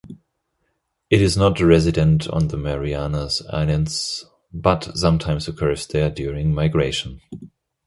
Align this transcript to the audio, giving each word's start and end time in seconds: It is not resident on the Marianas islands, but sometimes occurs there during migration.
It 1.11 1.21
is 1.21 1.37
not 1.37 1.59
resident 1.59 2.27
on 2.29 2.47
the 2.47 2.57
Marianas 2.57 3.45
islands, 3.51 4.25
but 4.51 4.97
sometimes 4.97 5.47
occurs 5.47 5.85
there 5.85 6.09
during 6.09 6.55
migration. 6.55 7.21